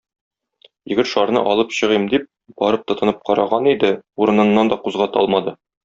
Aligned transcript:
Егет 0.93 1.09
шарны 1.11 1.43
алып 1.51 1.75
чыгыйм 1.81 2.09
дип, 2.15 2.27
барып 2.63 2.89
тотынып 2.93 3.23
караган 3.31 3.71
иде, 3.77 3.93
урыныннан 4.25 4.75
да 4.75 4.83
кузгата 4.89 5.25
алмады. 5.25 5.57